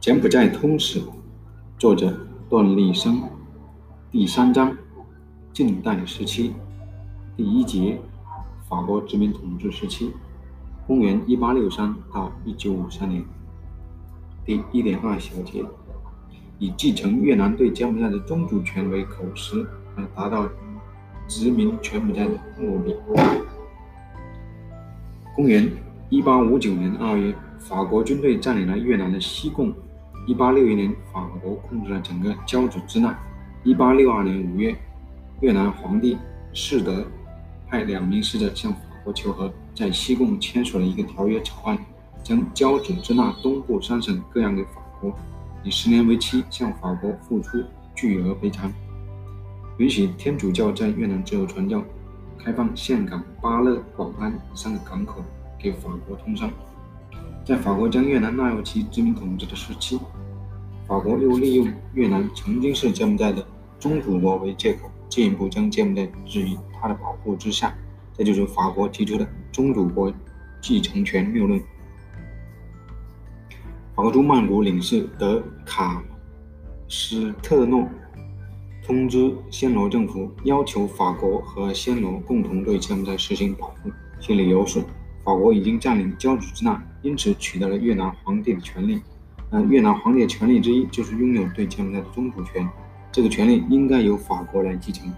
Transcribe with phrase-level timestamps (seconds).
[0.00, 1.00] 柬埔寨通史，
[1.78, 2.14] 作者
[2.50, 3.22] 段立生，
[4.10, 4.76] 第三章，
[5.50, 6.52] 近代时期，
[7.36, 7.98] 第一节，
[8.68, 10.12] 法国殖民统治时期，
[10.86, 13.24] 公元一八六三到一九五三年，
[14.44, 15.64] 第一点二小节，
[16.58, 19.66] 以继承越南对柬埔寨的宗主权为口实，
[19.96, 20.46] 来达到
[21.26, 22.94] 殖民柬埔寨的目的。
[25.34, 25.68] 公元
[26.10, 29.72] 一八五九年二月，法国军队占领了越南的西贡。
[30.26, 33.16] 一八六一年，法国控制了整个交趾支那。
[33.62, 34.76] 一八六二年五月，
[35.40, 36.18] 越南皇帝
[36.52, 37.06] 世德
[37.66, 41.78] 派两名使者向法国求和，在西贡签署了一个条约草案，
[42.22, 45.10] 将交趾支那东部三省割让给法国，
[45.62, 47.64] 以十年为期，向法国付出
[47.94, 48.70] 巨额赔偿，
[49.78, 51.82] 允许天主教在越南自由传教，
[52.38, 55.24] 开放岘港、巴勒、广安三个港口
[55.64, 56.50] 给法国通商。
[57.42, 59.98] 在法国将越南纳入其殖民统治的时期，
[60.86, 63.42] 法国又利用越南曾经是柬埔寨的
[63.78, 67.74] 宗主国为借口，进一步将柬埔寨置于他的保护之下。
[68.12, 70.12] 这就是法国提出的宗主国
[70.60, 71.58] 继承权谬论。
[73.94, 76.02] 法国驻曼谷领事德卡
[76.88, 77.88] 斯特诺
[78.86, 84.82] 通知暹罗政府，要求法国和暹罗共同对柬埔寨实行保护，其理由是。
[85.24, 89.00] 法国已经占领交趾支那，因此取得了越南皇帝的权利。
[89.50, 92.68] 那，越南皇帝的权利之一就是拥有对柬埔寨的宗主权，
[93.10, 95.10] 这个权利应该由法国来继承。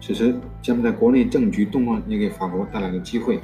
[0.00, 3.40] 此时，柬埔寨国内政局动乱，也给法国带来了机会。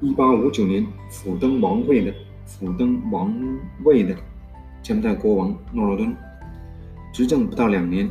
[0.00, 2.14] 一八五九年，辅登王位的
[2.46, 3.34] 辅登王
[3.84, 4.16] 位的
[4.82, 6.16] 柬埔寨国王诺罗敦
[7.12, 8.08] 执政不到两年，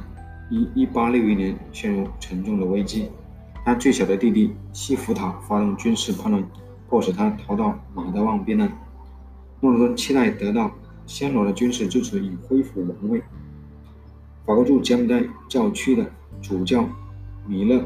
[0.51, 3.09] 一一八六一年陷入沉重的危机。
[3.63, 6.43] 他最小的弟弟西福塔发动军事叛乱，
[6.89, 8.71] 迫使他逃到马德旺避难。
[9.59, 10.71] 诺罗敦期待得到
[11.05, 13.21] 暹罗的军事支持以恢复王位。
[14.45, 16.05] 法国驻柬埔寨教区的
[16.41, 16.89] 主教
[17.45, 17.85] 米勒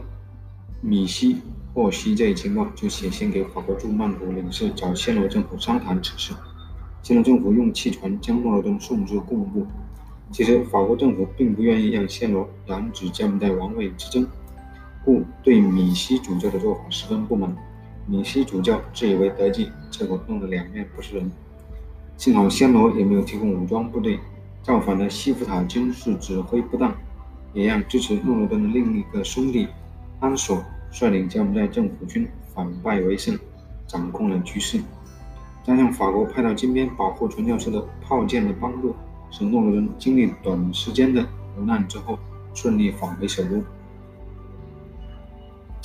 [0.79, 1.41] 米西
[1.73, 6.33] 获悉这一情况，就写信给法国驻曼谷领事，找暹罗政府商谈此事。
[7.03, 9.67] 暹罗政府用汽船将诺罗敦送至贡布。
[10.31, 14.25] 其实，法国政府并不愿意让暹罗染指柬埔寨王位之争。
[15.05, 17.55] 故对米西主教的做法十分不满。
[18.07, 21.31] 米西主教自以为得计，结果弄得两面不是人。
[22.17, 24.19] 幸好暹罗也没有提供武装部队，
[24.61, 26.93] 造反的西弗塔军事指挥不当，
[27.53, 29.67] 也让支持诺罗敦的另一个兄弟
[30.19, 33.37] 安索率领柬埔寨政府军反败为胜，
[33.87, 34.81] 掌控了局势。
[35.63, 38.95] 加上法国派到金边保护传教士的炮舰的帮助，
[39.31, 42.19] 使诺罗敦经历短时间的磨难之后，
[42.53, 43.63] 顺利返回首都。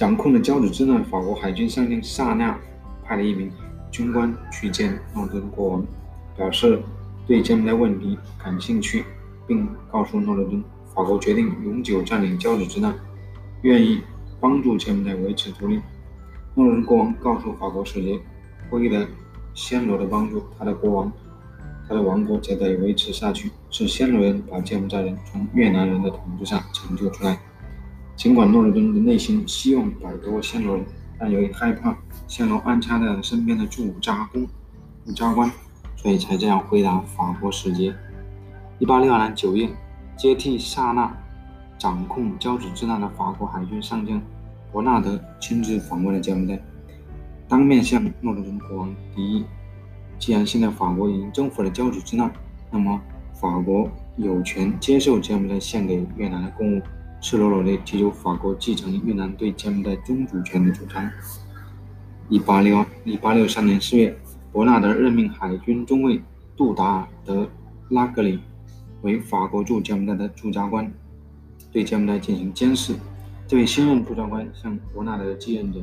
[0.01, 2.59] 掌控了交趾支那，法国海军上将萨纳
[3.05, 3.53] 派了一名
[3.91, 5.87] 军官去见诺罗敦国王，
[6.35, 6.83] 表示
[7.27, 9.05] 对柬埔寨问题感兴趣，
[9.47, 12.95] 并告诉诺罗敦，法国决定永久占领交趾支那，
[13.61, 14.01] 愿意
[14.41, 15.79] 帮助柬埔寨维持独立。
[16.55, 18.19] 诺罗敦国王告诉法国使节，
[18.71, 19.07] 为了
[19.55, 21.13] 暹罗的帮助，他的国王，
[21.87, 27.39] 他的王国才得以维持下去，是暹罗人把柬埔寨人从越南人的统治下拯救出来。
[28.21, 30.79] 尽管诺尔敦的内心希望摆脱暹罗，
[31.19, 31.97] 但由于害怕
[32.29, 34.47] 暹罗安插在身边的驻扎工、
[35.07, 35.51] 驻扎官，
[35.97, 37.95] 所以才这样回答法国使节。
[38.79, 39.71] 一八六二年九月，
[40.19, 41.11] 接替萨那
[41.79, 44.21] 掌控交趾支那的法国海军上将
[44.71, 46.63] 伯纳德亲自访问了柬埔寨，
[47.49, 49.45] 当面向诺尔敦国王提议：
[50.19, 52.31] 既然现在法国已经征服了交趾支那，
[52.71, 53.01] 那么
[53.33, 56.83] 法国有权接受柬埔寨献给越南的贡物。
[57.21, 61.11] 赤裸裸地提出法国继承越南对柬埔寨宗主权的主张。
[62.29, 64.17] 一八六一八六三年四月，
[64.51, 66.23] 伯纳德任命海军中尉
[66.57, 67.49] 杜达尔·德
[67.91, 68.41] 拉格里
[69.03, 70.91] 为法国驻柬埔寨的驻扎官，
[71.71, 72.95] 对柬埔寨进行监视。
[73.47, 75.81] 这位新任驻扎官向伯纳德继任者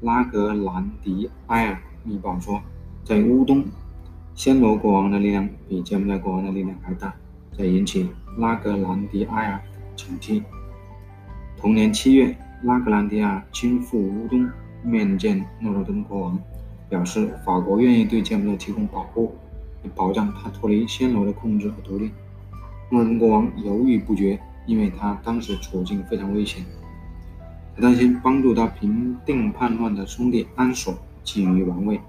[0.00, 2.62] 拉格兰迪埃尔密报说，
[3.04, 3.64] 在乌东，
[4.36, 7.14] 暹罗国王的力量比柬埔寨国王的力量还大，
[7.56, 8.08] 这引起
[8.38, 9.60] 拉格兰迪埃尔
[9.94, 10.42] 警惕。
[11.60, 14.48] 同年七月，拉格兰迪亚亲赴乌东
[14.84, 16.38] 面见诺罗敦国王，
[16.88, 19.34] 表示法国愿意对柬埔寨提供保护，
[19.82, 22.12] 以保障他脱离暹罗的控制和独立。
[22.90, 26.64] 诺罗敦国王犹豫不决，因为他当时处境非常危险，
[27.74, 30.94] 他担心帮助他平定叛乱的兄弟安索
[31.24, 32.00] 觊觎王位，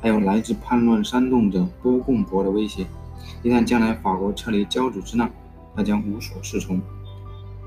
[0.00, 2.84] 还有来自叛乱煽动者波贡伯的威胁。
[3.44, 5.30] 一旦将来法国撤离交趾支那，
[5.76, 6.80] 他将无所适从。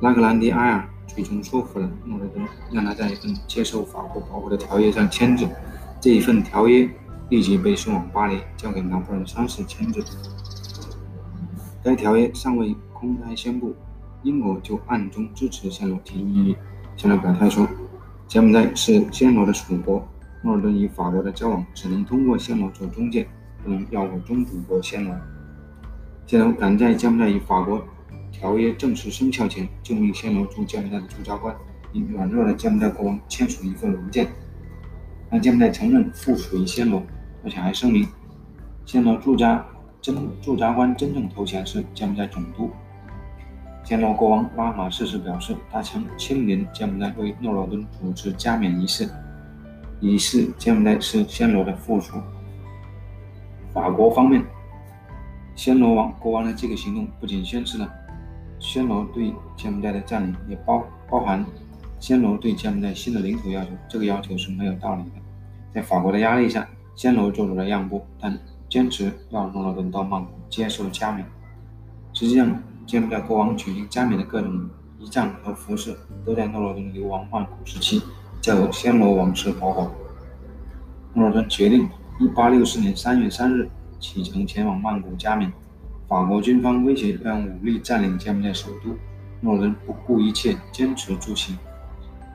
[0.02, 0.86] 拉格兰迪埃尔。
[1.10, 5.46] 最终说服了诺罗敦，让他在一份接受法国保护的条约上签字。
[6.00, 6.90] 这一份条约
[7.30, 10.02] 立即被送往巴黎，交给拿破仑三世签字。
[11.84, 13.76] 该条约尚未公开宣布，
[14.24, 16.56] 英国就暗中支持暹罗提议。
[16.98, 17.68] 暹罗表态说，
[18.28, 20.08] 柬埔寨是暹罗的属国，
[20.44, 23.28] 诺尔顿与法国的交往只能通过暹罗做中介，
[23.64, 25.14] 不能绕过宗主国暹罗。
[26.28, 27.82] 暹罗敢在柬埔寨与法国
[28.40, 31.54] 条约正式生效前，就命暹罗驻柬埔寨的驻扎官
[31.92, 34.28] 与软弱的柬埔寨国王签署一份文件，
[35.30, 37.04] 让柬埔寨承认附属于暹罗，
[37.44, 38.08] 而且还声明，
[38.86, 39.66] 暹罗驻扎
[40.02, 42.72] 真驻扎官真正头衔是柬埔寨总督。
[43.84, 49.10] 暹罗国王拉玛四世表示，他将亲临柬埔寨为诺罗敦主持加冕仪式，
[50.00, 52.14] 以示柬埔寨是暹罗的附属。
[53.74, 54.42] 法国方面。
[55.56, 57.94] 暹罗王国王的这个行动不仅宣示了
[58.60, 61.46] 暹罗对柬埔寨的占领，也包包含
[62.00, 63.70] 暹罗对柬埔寨新的领土要求。
[63.88, 65.12] 这个要求是没有道理的。
[65.74, 68.38] 在法国的压力下，暹罗做出了让步，但
[68.70, 71.26] 坚持要诺罗敦到曼谷接受加冕。
[72.14, 74.70] 实际上，柬埔寨国王举行加冕的各种
[75.00, 75.96] 仪仗和服饰，
[76.26, 78.02] 都在诺罗敦流亡曼谷时期
[78.42, 79.90] 交由暹罗王室保管。
[81.14, 81.90] 诺罗敦决定
[82.20, 83.70] ，1864年3月3日。
[84.02, 85.52] 启程前往曼谷加冕，
[86.10, 88.98] 法国军方威胁要用武力占领柬埔寨首都，
[89.42, 91.56] 诺尔顿不顾一切坚持出行。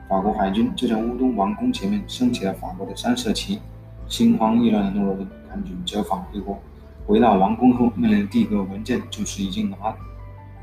[0.07, 3.59] 法国海军就在乌东王宫前面升起了法国的三色旗。
[4.07, 6.57] 心慌意乱的诺尔顿赶紧折返回国。
[7.05, 9.75] 回到王宫后，面临第一个文件就是已经拿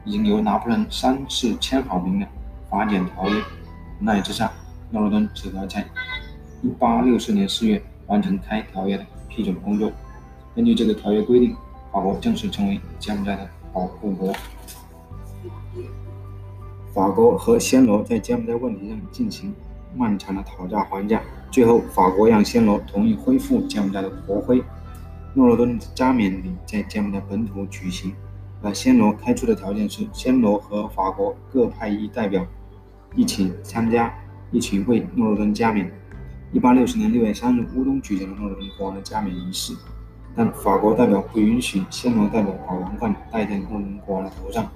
[0.06, 2.26] 已经由拿破仑三次签好名的
[2.70, 3.43] 法典条约。
[4.00, 4.50] 无奈之下，
[4.91, 5.85] 诺尔顿只得在
[6.81, 9.93] 1864年4月完成该条约的批准工作。
[10.55, 11.55] 根据这个条约规定，
[11.93, 14.33] 法国正式成为柬埔寨的保护国。
[16.94, 19.55] 法国和暹罗在柬埔寨问题上进行
[19.94, 24.62] 漫长的讨价还价，最后法国让暹罗同意恢复柬埔寨的国徽。
[25.35, 28.15] 诺罗敦加冕礼在柬埔寨本土举行，
[28.62, 32.47] 而暹罗开出的条件是暹罗和法国各派一代表
[33.15, 34.15] 一起参加，
[34.50, 35.91] 一起为诺罗敦加冕。
[36.53, 39.75] 1860年6月3日，乌东举行了诺罗敦国王的加冕仪式。
[40.34, 44.67] 但法国代表不允许暹罗代表把王冠戴在诺伦国王的头上。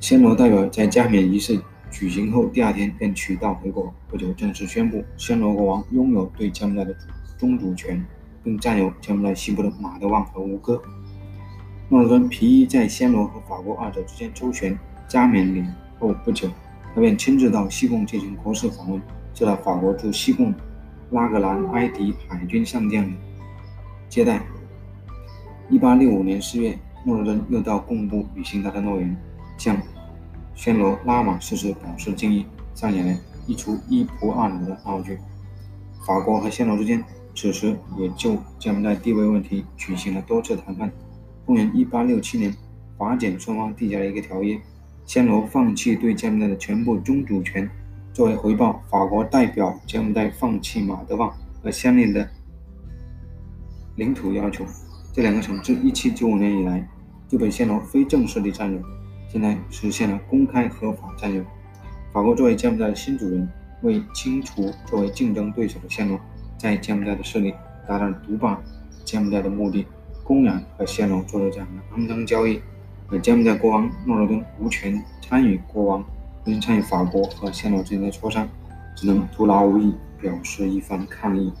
[0.00, 1.58] 暹罗代表在加冕仪式
[1.90, 6.94] 举行后第二天便取道回国，不久正式宣布暹罗国王拥有对柬埔寨的
[7.38, 8.04] 宗主权，
[8.42, 10.82] 并占有柬埔寨西部的马德旺和吴哥。
[11.88, 14.78] 诺尔敦皮伊在暹罗和法国二者之间周旋。
[15.06, 15.62] 加冕礼
[15.98, 16.48] 后不久，
[16.94, 19.00] 他便亲自到西贡进行国事访问，
[19.34, 20.52] 受到法国驻西贡
[21.10, 23.10] 拉格兰埃迪海军上将的。
[24.08, 24.40] 接待。
[25.70, 29.16] 一八六五年四月，诺尔顿又到贡布履行他的诺言，
[29.56, 29.76] 向
[30.56, 35.18] 暹罗拉玛四世表示敬意，上演了一出一仆二奴的闹剧。
[36.06, 37.02] 法国和暹罗之间
[37.34, 40.90] 此时也就柬埔寨地位问题举行了多次谈判。
[41.46, 42.54] 公元一八六七年，
[42.98, 44.60] 法柬双方缔结了一个条约，
[45.06, 47.68] 暹罗放弃对柬埔寨的全部宗主权，
[48.12, 52.28] 作为回报，法国代表柬埔寨放弃马德旺和相邻的。
[53.96, 54.64] 领土要求，
[55.12, 56.88] 这两个城自1795年以来
[57.28, 58.80] 就被暹罗非正式地占有，
[59.28, 61.42] 现在实现了公开合法占有。
[62.12, 63.48] 法国作为柬埔寨的新主人，
[63.82, 66.18] 为清除作为竞争对手的暹罗
[66.56, 67.52] 在柬埔寨的势力，
[67.86, 68.60] 达到了独霸
[69.04, 69.86] 柬埔寨的目的，
[70.22, 72.60] 公然和暹罗做了这样的肮脏交易。
[73.10, 76.04] 而柬埔寨国王诺罗敦无权参与国王，
[76.42, 78.48] 不参与法国和暹罗之间的磋商，
[78.96, 81.52] 只能徒劳无益，表示一番抗议。